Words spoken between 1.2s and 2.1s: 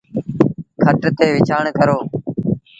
وڇآݩ ڪرو۔